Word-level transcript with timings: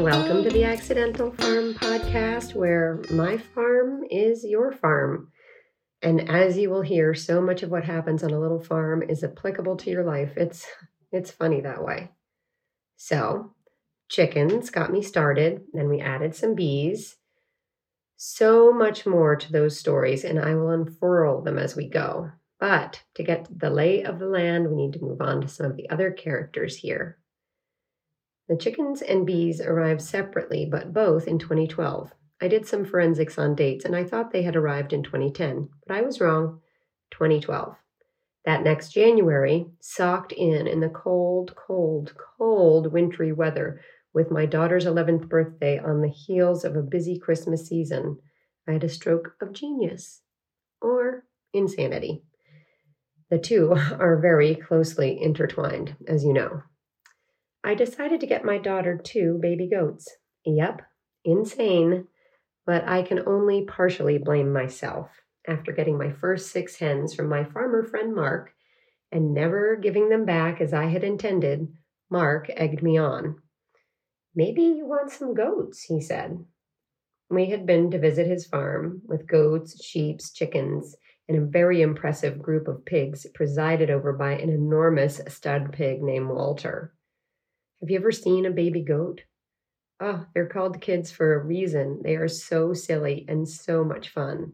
Welcome 0.00 0.42
to 0.44 0.48
the 0.48 0.64
Accidental 0.64 1.30
Farm 1.30 1.74
Podcast, 1.74 2.54
where 2.54 3.02
my 3.10 3.36
farm 3.36 4.02
is 4.10 4.42
your 4.42 4.72
farm. 4.72 5.30
And 6.00 6.30
as 6.30 6.56
you 6.56 6.70
will 6.70 6.80
hear, 6.80 7.12
so 7.12 7.42
much 7.42 7.62
of 7.62 7.70
what 7.70 7.84
happens 7.84 8.24
on 8.24 8.30
a 8.30 8.40
little 8.40 8.62
farm 8.62 9.02
is 9.02 9.22
applicable 9.22 9.76
to 9.76 9.90
your 9.90 10.02
life. 10.02 10.38
It's 10.38 10.66
it's 11.12 11.30
funny 11.30 11.60
that 11.60 11.84
way. 11.84 12.12
So, 12.96 13.52
chickens 14.08 14.70
got 14.70 14.90
me 14.90 15.02
started, 15.02 15.64
then 15.74 15.90
we 15.90 16.00
added 16.00 16.34
some 16.34 16.54
bees. 16.54 17.16
So 18.16 18.72
much 18.72 19.04
more 19.04 19.36
to 19.36 19.52
those 19.52 19.78
stories, 19.78 20.24
and 20.24 20.40
I 20.40 20.54
will 20.54 20.70
unfurl 20.70 21.42
them 21.42 21.58
as 21.58 21.76
we 21.76 21.86
go. 21.86 22.30
But 22.58 23.02
to 23.16 23.22
get 23.22 23.48
the 23.54 23.68
lay 23.68 24.02
of 24.02 24.18
the 24.18 24.28
land, 24.28 24.70
we 24.70 24.76
need 24.76 24.94
to 24.94 25.04
move 25.04 25.20
on 25.20 25.42
to 25.42 25.48
some 25.48 25.66
of 25.66 25.76
the 25.76 25.90
other 25.90 26.10
characters 26.10 26.76
here. 26.76 27.18
The 28.50 28.56
chickens 28.56 29.00
and 29.00 29.24
bees 29.24 29.60
arrived 29.60 30.02
separately, 30.02 30.66
but 30.68 30.92
both 30.92 31.28
in 31.28 31.38
2012. 31.38 32.10
I 32.40 32.48
did 32.48 32.66
some 32.66 32.84
forensics 32.84 33.38
on 33.38 33.54
dates 33.54 33.84
and 33.84 33.94
I 33.94 34.02
thought 34.02 34.32
they 34.32 34.42
had 34.42 34.56
arrived 34.56 34.92
in 34.92 35.04
2010, 35.04 35.68
but 35.86 35.96
I 35.96 36.00
was 36.00 36.20
wrong. 36.20 36.60
2012. 37.12 37.76
That 38.44 38.64
next 38.64 38.88
January, 38.88 39.66
socked 39.78 40.32
in 40.32 40.66
in 40.66 40.80
the 40.80 40.88
cold, 40.88 41.54
cold, 41.54 42.12
cold 42.38 42.92
wintry 42.92 43.30
weather 43.30 43.82
with 44.12 44.32
my 44.32 44.46
daughter's 44.46 44.84
11th 44.84 45.28
birthday 45.28 45.78
on 45.78 46.00
the 46.00 46.08
heels 46.08 46.64
of 46.64 46.74
a 46.74 46.82
busy 46.82 47.20
Christmas 47.20 47.68
season, 47.68 48.18
I 48.66 48.72
had 48.72 48.82
a 48.82 48.88
stroke 48.88 49.36
of 49.40 49.52
genius 49.52 50.22
or 50.82 51.24
insanity. 51.52 52.24
The 53.30 53.38
two 53.38 53.74
are 54.00 54.18
very 54.18 54.56
closely 54.56 55.22
intertwined, 55.22 55.94
as 56.08 56.24
you 56.24 56.32
know. 56.32 56.64
I 57.62 57.74
decided 57.74 58.20
to 58.20 58.26
get 58.26 58.44
my 58.44 58.58
daughter 58.58 58.96
two 58.96 59.38
baby 59.40 59.68
goats. 59.68 60.08
Yep, 60.44 60.82
insane, 61.24 62.06
but 62.66 62.84
I 62.88 63.02
can 63.02 63.26
only 63.26 63.64
partially 63.64 64.18
blame 64.18 64.52
myself 64.52 65.10
after 65.46 65.72
getting 65.72 65.98
my 65.98 66.10
first 66.10 66.50
six 66.50 66.76
hens 66.76 67.14
from 67.14 67.28
my 67.28 67.44
farmer 67.44 67.84
friend 67.84 68.14
Mark 68.14 68.52
and 69.12 69.34
never 69.34 69.76
giving 69.76 70.08
them 70.08 70.24
back 70.24 70.60
as 70.60 70.72
I 70.72 70.86
had 70.86 71.04
intended. 71.04 71.68
Mark 72.10 72.48
egged 72.56 72.82
me 72.82 72.96
on. 72.98 73.36
Maybe 74.34 74.62
you 74.62 74.86
want 74.86 75.10
some 75.10 75.34
goats, 75.34 75.82
he 75.82 76.00
said. 76.00 76.44
We 77.28 77.46
had 77.46 77.66
been 77.66 77.90
to 77.90 77.98
visit 77.98 78.26
his 78.26 78.46
farm 78.46 79.02
with 79.04 79.26
goats, 79.26 79.84
sheep, 79.84 80.20
chickens, 80.34 80.96
and 81.28 81.38
a 81.38 81.46
very 81.46 81.82
impressive 81.82 82.40
group 82.40 82.68
of 82.68 82.84
pigs 82.84 83.26
presided 83.34 83.90
over 83.90 84.12
by 84.12 84.32
an 84.32 84.48
enormous 84.48 85.20
stud 85.28 85.72
pig 85.72 86.02
named 86.02 86.28
Walter. 86.28 86.92
Have 87.80 87.90
you 87.90 87.98
ever 87.98 88.12
seen 88.12 88.46
a 88.46 88.50
baby 88.50 88.82
goat? 88.82 89.22
Oh, 90.00 90.26
they're 90.34 90.46
called 90.46 90.80
kids 90.80 91.10
for 91.10 91.34
a 91.34 91.44
reason. 91.44 92.00
They 92.02 92.16
are 92.16 92.28
so 92.28 92.72
silly 92.72 93.24
and 93.28 93.48
so 93.48 93.84
much 93.84 94.10
fun. 94.10 94.52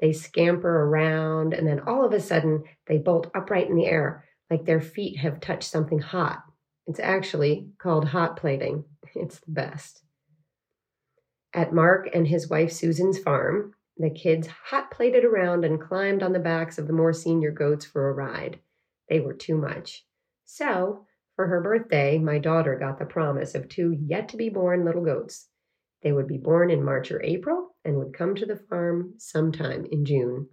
They 0.00 0.12
scamper 0.12 0.84
around 0.84 1.54
and 1.54 1.66
then 1.66 1.80
all 1.80 2.04
of 2.04 2.12
a 2.12 2.20
sudden 2.20 2.64
they 2.86 2.98
bolt 2.98 3.30
upright 3.34 3.68
in 3.68 3.76
the 3.76 3.86
air 3.86 4.24
like 4.50 4.64
their 4.64 4.80
feet 4.80 5.18
have 5.18 5.40
touched 5.40 5.70
something 5.70 5.98
hot. 5.98 6.42
It's 6.86 7.00
actually 7.00 7.68
called 7.78 8.08
hot 8.08 8.36
plating. 8.36 8.84
It's 9.14 9.40
the 9.40 9.52
best. 9.52 10.02
At 11.52 11.74
Mark 11.74 12.08
and 12.14 12.26
his 12.26 12.48
wife 12.48 12.72
Susan's 12.72 13.18
farm, 13.18 13.74
the 13.98 14.08
kids 14.08 14.46
hot 14.46 14.90
plated 14.90 15.22
around 15.22 15.66
and 15.66 15.78
climbed 15.78 16.22
on 16.22 16.32
the 16.32 16.38
backs 16.38 16.78
of 16.78 16.86
the 16.86 16.94
more 16.94 17.12
senior 17.12 17.50
goats 17.50 17.84
for 17.84 18.08
a 18.08 18.14
ride. 18.14 18.58
They 19.10 19.20
were 19.20 19.34
too 19.34 19.58
much. 19.58 20.06
So 20.46 21.04
for 21.36 21.46
her 21.46 21.60
birthday, 21.60 22.18
my 22.18 22.38
daughter 22.38 22.76
got 22.78 22.98
the 22.98 23.04
promise 23.04 23.54
of 23.54 23.68
two 23.68 23.96
yet 24.06 24.28
to 24.28 24.36
be 24.36 24.48
born 24.48 24.84
little 24.84 25.04
goats. 25.04 25.48
They 26.02 26.12
would 26.12 26.26
be 26.26 26.38
born 26.38 26.70
in 26.70 26.84
March 26.84 27.10
or 27.10 27.22
April 27.22 27.74
and 27.84 27.96
would 27.96 28.12
come 28.12 28.34
to 28.34 28.46
the 28.46 28.56
farm 28.56 29.14
sometime 29.18 29.86
in 29.90 30.04
June. 30.04 30.48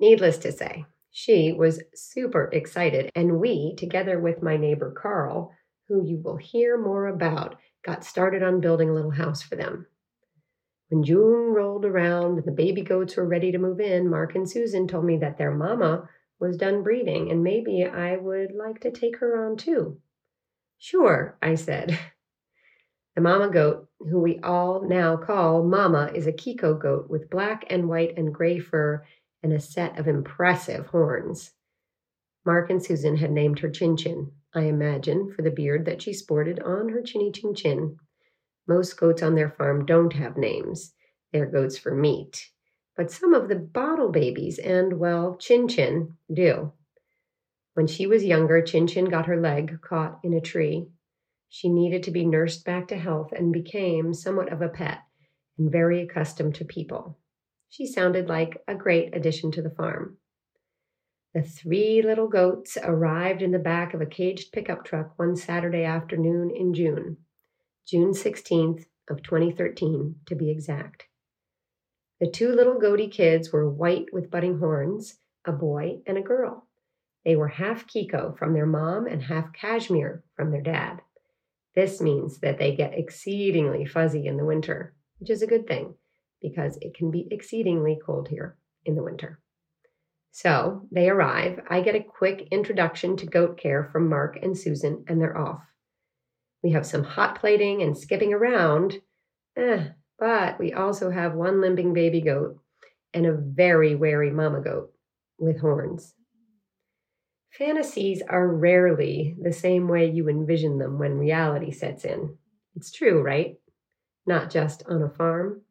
Needless 0.00 0.38
to 0.38 0.52
say, 0.52 0.84
she 1.10 1.52
was 1.52 1.82
super 1.94 2.48
excited, 2.52 3.10
and 3.14 3.38
we, 3.38 3.74
together 3.76 4.18
with 4.18 4.42
my 4.42 4.56
neighbor 4.56 4.94
Carl, 4.96 5.52
who 5.88 6.04
you 6.04 6.20
will 6.24 6.38
hear 6.38 6.78
more 6.78 7.06
about, 7.06 7.56
got 7.84 8.04
started 8.04 8.42
on 8.42 8.60
building 8.60 8.88
a 8.88 8.94
little 8.94 9.10
house 9.10 9.42
for 9.42 9.56
them. 9.56 9.86
When 10.88 11.02
June 11.04 11.52
rolled 11.54 11.84
around 11.84 12.38
and 12.38 12.46
the 12.46 12.52
baby 12.52 12.82
goats 12.82 13.16
were 13.16 13.26
ready 13.26 13.52
to 13.52 13.58
move 13.58 13.80
in, 13.80 14.08
Mark 14.08 14.34
and 14.34 14.48
Susan 14.48 14.88
told 14.88 15.04
me 15.04 15.18
that 15.18 15.38
their 15.38 15.50
mama 15.50 16.08
was 16.42 16.56
done 16.56 16.82
breeding, 16.82 17.30
and 17.30 17.44
maybe 17.44 17.84
I 17.84 18.16
would 18.16 18.50
like 18.52 18.80
to 18.80 18.90
take 18.90 19.18
her 19.18 19.46
on 19.46 19.56
too. 19.56 20.00
Sure, 20.76 21.38
I 21.40 21.54
said. 21.54 21.96
The 23.14 23.20
mama 23.20 23.48
goat, 23.48 23.88
who 24.00 24.20
we 24.20 24.40
all 24.40 24.82
now 24.82 25.16
call 25.16 25.62
Mama, 25.62 26.10
is 26.14 26.26
a 26.26 26.32
Kiko 26.32 26.80
goat 26.80 27.08
with 27.08 27.30
black 27.30 27.64
and 27.70 27.88
white 27.88 28.18
and 28.18 28.34
gray 28.34 28.58
fur 28.58 29.04
and 29.42 29.52
a 29.52 29.60
set 29.60 29.98
of 29.98 30.08
impressive 30.08 30.86
horns. 30.86 31.52
Mark 32.44 32.70
and 32.70 32.82
Susan 32.82 33.18
had 33.18 33.30
named 33.30 33.60
her 33.60 33.70
Chin 33.70 33.96
Chin, 33.96 34.32
I 34.52 34.62
imagine, 34.62 35.32
for 35.32 35.42
the 35.42 35.50
beard 35.50 35.84
that 35.84 36.02
she 36.02 36.12
sported 36.12 36.58
on 36.60 36.88
her 36.88 37.02
chinny 37.02 37.30
chin 37.30 37.54
chin. 37.54 37.98
Most 38.66 38.96
goats 38.96 39.22
on 39.22 39.36
their 39.36 39.50
farm 39.50 39.86
don't 39.86 40.14
have 40.14 40.36
names. 40.36 40.94
They're 41.32 41.46
goats 41.46 41.78
for 41.78 41.94
meat 41.94 42.48
but 42.96 43.10
some 43.10 43.34
of 43.34 43.48
the 43.48 43.56
bottle 43.56 44.10
babies 44.10 44.58
and, 44.58 44.98
well, 44.98 45.36
Chin 45.36 45.68
Chin 45.68 46.16
do. 46.32 46.72
When 47.74 47.86
she 47.86 48.06
was 48.06 48.24
younger, 48.24 48.60
Chin 48.60 48.86
Chin 48.86 49.06
got 49.06 49.26
her 49.26 49.40
leg 49.40 49.80
caught 49.80 50.20
in 50.22 50.34
a 50.34 50.40
tree. 50.40 50.88
She 51.48 51.68
needed 51.68 52.02
to 52.04 52.10
be 52.10 52.24
nursed 52.24 52.64
back 52.64 52.88
to 52.88 52.96
health 52.96 53.32
and 53.32 53.52
became 53.52 54.12
somewhat 54.12 54.52
of 54.52 54.60
a 54.60 54.68
pet 54.68 54.98
and 55.58 55.72
very 55.72 56.02
accustomed 56.02 56.54
to 56.56 56.64
people. 56.64 57.18
She 57.68 57.86
sounded 57.86 58.28
like 58.28 58.62
a 58.68 58.74
great 58.74 59.16
addition 59.16 59.50
to 59.52 59.62
the 59.62 59.70
farm. 59.70 60.18
The 61.34 61.42
three 61.42 62.02
little 62.02 62.28
goats 62.28 62.76
arrived 62.82 63.40
in 63.40 63.52
the 63.52 63.58
back 63.58 63.94
of 63.94 64.02
a 64.02 64.06
caged 64.06 64.52
pickup 64.52 64.84
truck 64.84 65.18
one 65.18 65.34
Saturday 65.34 65.84
afternoon 65.84 66.50
in 66.54 66.74
June, 66.74 67.16
June 67.86 68.12
16th 68.12 68.84
of 69.08 69.22
2013 69.22 70.16
to 70.26 70.34
be 70.34 70.50
exact. 70.50 71.04
The 72.22 72.30
two 72.30 72.52
little 72.52 72.78
goaty 72.78 73.08
kids 73.08 73.50
were 73.50 73.68
white 73.68 74.06
with 74.12 74.30
budding 74.30 74.60
horns, 74.60 75.18
a 75.44 75.50
boy 75.50 76.02
and 76.06 76.16
a 76.16 76.22
girl. 76.22 76.68
They 77.24 77.34
were 77.34 77.48
half 77.48 77.88
Kiko 77.88 78.38
from 78.38 78.54
their 78.54 78.64
mom 78.64 79.08
and 79.08 79.20
half 79.20 79.52
Cashmere 79.52 80.22
from 80.36 80.52
their 80.52 80.60
dad. 80.60 81.02
This 81.74 82.00
means 82.00 82.38
that 82.38 82.58
they 82.58 82.76
get 82.76 82.96
exceedingly 82.96 83.84
fuzzy 83.86 84.28
in 84.28 84.36
the 84.36 84.44
winter, 84.44 84.94
which 85.18 85.30
is 85.30 85.42
a 85.42 85.48
good 85.48 85.66
thing 85.66 85.96
because 86.40 86.78
it 86.80 86.94
can 86.94 87.10
be 87.10 87.26
exceedingly 87.32 87.98
cold 88.06 88.28
here 88.28 88.56
in 88.84 88.94
the 88.94 89.02
winter. 89.02 89.40
So 90.30 90.86
they 90.92 91.10
arrive. 91.10 91.58
I 91.68 91.80
get 91.80 91.96
a 91.96 92.04
quick 92.04 92.46
introduction 92.52 93.16
to 93.16 93.26
goat 93.26 93.58
care 93.58 93.90
from 93.90 94.08
Mark 94.08 94.38
and 94.40 94.56
Susan, 94.56 95.04
and 95.08 95.20
they're 95.20 95.36
off. 95.36 95.64
We 96.62 96.70
have 96.70 96.86
some 96.86 97.02
hot 97.02 97.40
plating 97.40 97.82
and 97.82 97.98
skipping 97.98 98.32
around. 98.32 99.00
Eh, 99.56 99.88
but 100.22 100.56
we 100.60 100.72
also 100.72 101.10
have 101.10 101.34
one 101.34 101.60
limping 101.60 101.92
baby 101.92 102.20
goat 102.20 102.56
and 103.12 103.26
a 103.26 103.32
very 103.32 103.96
wary 103.96 104.30
mama 104.30 104.60
goat 104.60 104.92
with 105.36 105.60
horns. 105.60 106.14
Fantasies 107.50 108.22
are 108.28 108.46
rarely 108.46 109.34
the 109.42 109.52
same 109.52 109.88
way 109.88 110.08
you 110.08 110.28
envision 110.28 110.78
them 110.78 110.96
when 111.00 111.18
reality 111.18 111.72
sets 111.72 112.04
in. 112.04 112.36
It's 112.76 112.92
true, 112.92 113.20
right? 113.20 113.56
Not 114.24 114.48
just 114.48 114.84
on 114.88 115.02
a 115.02 115.10
farm. 115.10 115.62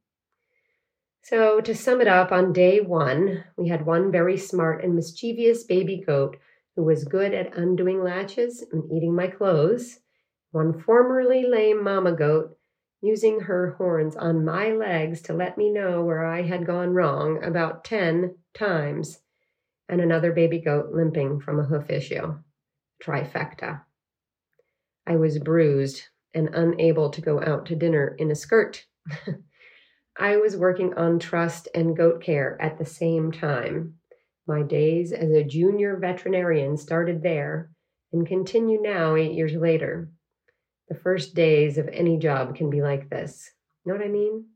So, 1.24 1.62
to 1.62 1.74
sum 1.74 2.02
it 2.02 2.10
up, 2.10 2.34
on 2.34 2.52
day 2.52 2.82
one, 2.82 3.46
we 3.56 3.70
had 3.70 3.86
one 3.86 4.12
very 4.12 4.36
smart 4.36 4.84
and 4.84 4.98
mischievous 4.98 5.64
baby 5.64 6.04
goat 6.06 6.36
who 6.76 6.84
was 6.84 7.06
good 7.06 7.34
at 7.34 7.58
undoing 7.58 8.04
latches 8.04 8.66
and 8.74 8.84
eating 8.92 9.16
my 9.16 9.28
clothes, 9.28 10.00
one 10.52 10.78
formerly 10.78 11.46
lame 11.46 11.82
mama 11.82 12.12
goat 12.12 12.58
using 13.02 13.42
her 13.42 13.72
horns 13.78 14.16
on 14.16 14.46
my 14.46 14.72
legs 14.72 15.22
to 15.24 15.34
let 15.34 15.58
me 15.58 15.72
know 15.72 16.04
where 16.04 16.24
I 16.24 16.44
had 16.44 16.66
gone 16.66 16.94
wrong 16.94 17.44
about 17.44 17.84
10 17.84 18.36
times, 18.54 19.20
and 19.90 20.00
another 20.00 20.32
baby 20.32 20.60
goat 20.60 20.92
limping 20.94 21.40
from 21.40 21.60
a 21.60 21.64
hoof 21.64 21.90
issue. 21.90 22.36
Trifecta. 23.04 23.82
I 25.08 25.16
was 25.16 25.40
bruised 25.40 26.04
and 26.34 26.50
unable 26.54 27.10
to 27.10 27.22
go 27.22 27.42
out 27.42 27.66
to 27.66 27.76
dinner 27.76 28.16
in 28.20 28.32
a 28.32 28.36
skirt. 28.36 28.86
I 30.18 30.38
was 30.38 30.56
working 30.56 30.94
on 30.94 31.20
trust 31.20 31.68
and 31.74 31.98
goat 31.98 32.22
care 32.22 32.62
at 32.62 32.78
the 32.78 32.86
same 32.86 33.32
time. 33.32 33.96
My 34.48 34.62
days 34.62 35.12
as 35.12 35.32
a 35.32 35.44
junior 35.44 35.98
veterinarian 35.98 36.78
started 36.78 37.24
there 37.24 37.72
and 38.14 38.28
continue 38.28 38.82
now 38.82 39.16
eight 39.16 39.34
years 39.34 39.54
later. 39.56 40.10
The 40.92 41.00
first 41.00 41.36
days 41.36 41.78
of 41.78 41.88
any 41.88 42.18
job 42.18 42.54
can 42.54 42.70
be 42.70 42.82
like 42.82 43.10
this. 43.10 43.50
Know 43.86 43.94
what 43.94 44.04
I 44.04 44.10
mean? 44.10 44.48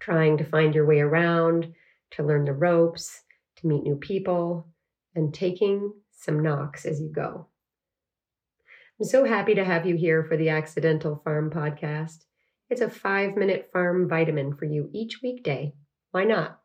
Trying 0.00 0.38
to 0.38 0.46
find 0.46 0.74
your 0.74 0.86
way 0.86 1.00
around, 1.00 1.74
to 2.12 2.22
learn 2.22 2.46
the 2.46 2.54
ropes, 2.54 3.20
to 3.56 3.66
meet 3.66 3.82
new 3.82 3.96
people, 3.96 4.66
and 5.14 5.34
taking 5.34 5.92
some 6.10 6.42
knocks 6.42 6.86
as 6.86 7.02
you 7.02 7.10
go. 7.10 7.48
I'm 8.98 9.06
so 9.06 9.26
happy 9.26 9.54
to 9.56 9.64
have 9.66 9.84
you 9.84 9.94
here 9.94 10.24
for 10.24 10.38
the 10.38 10.48
Accidental 10.48 11.20
Farm 11.22 11.50
Podcast. 11.50 12.24
It's 12.70 12.80
a 12.80 12.88
five 12.88 13.36
minute 13.36 13.68
farm 13.74 14.08
vitamin 14.08 14.56
for 14.56 14.64
you 14.64 14.88
each 14.94 15.20
weekday. 15.22 15.74
Why 16.12 16.24
not? 16.24 16.60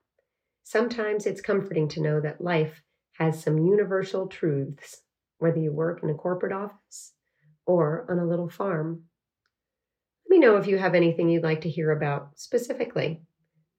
Sometimes 0.64 1.26
it's 1.26 1.42
comforting 1.42 1.90
to 1.90 2.02
know 2.02 2.22
that 2.22 2.40
life 2.40 2.82
has 3.18 3.44
some 3.44 3.58
universal 3.58 4.28
truths, 4.28 5.02
whether 5.40 5.60
you 5.60 5.74
work 5.74 6.02
in 6.04 6.10
a 6.10 6.14
corporate 6.14 6.54
office 6.54 7.12
or 7.66 8.06
on 8.10 8.20
a 8.20 8.28
little 8.28 8.50
farm. 8.50 9.04
Let 10.30 10.40
me 10.40 10.40
know 10.40 10.58
if 10.58 10.68
you 10.68 10.78
have 10.78 10.96
anything 10.96 11.30
you'd 11.30 11.44
like 11.44 11.62
to 11.62 11.70
hear 11.70 11.92
about 11.92 12.40
specifically. 12.40 13.22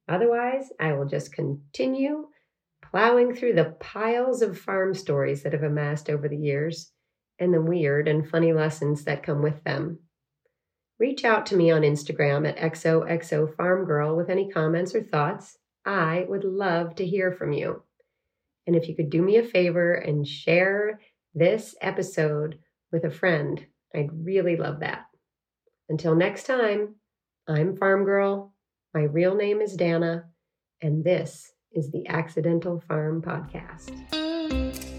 Otherwise, 0.08 0.70
I 0.80 0.92
will 0.92 1.06
just 1.06 1.32
continue 1.32 2.28
plowing 2.82 3.34
through 3.34 3.54
the 3.54 3.76
piles 3.80 4.42
of 4.42 4.58
farm 4.58 4.94
stories 4.94 5.42
that 5.42 5.52
have 5.52 5.62
amassed 5.62 6.10
over 6.10 6.28
the 6.28 6.36
years 6.36 6.92
and 7.38 7.54
the 7.54 7.62
weird 7.62 8.08
and 8.08 8.28
funny 8.28 8.52
lessons 8.52 9.04
that 9.04 9.22
come 9.22 9.42
with 9.42 9.62
them. 9.64 9.98
Reach 10.98 11.24
out 11.24 11.46
to 11.46 11.56
me 11.56 11.70
on 11.70 11.82
Instagram 11.82 12.46
at 12.48 12.58
XOXOFarmGirl 12.58 14.16
with 14.16 14.30
any 14.30 14.50
comments 14.50 14.94
or 14.94 15.02
thoughts. 15.02 15.58
I 15.84 16.26
would 16.28 16.44
love 16.44 16.94
to 16.96 17.06
hear 17.06 17.32
from 17.32 17.52
you. 17.52 17.82
And 18.66 18.76
if 18.76 18.88
you 18.88 18.94
could 18.94 19.10
do 19.10 19.22
me 19.22 19.38
a 19.38 19.42
favor 19.42 19.94
and 19.94 20.26
share 20.26 21.00
this 21.34 21.74
episode 21.80 22.58
with 22.92 23.04
a 23.04 23.10
friend, 23.10 23.66
I'd 23.94 24.10
really 24.24 24.56
love 24.56 24.80
that. 24.80 25.06
Until 25.88 26.14
next 26.14 26.44
time, 26.44 26.96
I'm 27.48 27.76
Farm 27.76 28.04
Girl. 28.04 28.54
My 28.94 29.02
real 29.02 29.34
name 29.34 29.60
is 29.60 29.74
Dana, 29.74 30.24
and 30.80 31.04
this 31.04 31.52
is 31.72 31.90
the 31.90 32.06
Accidental 32.08 32.82
Farm 32.86 33.22
Podcast. 33.22 34.91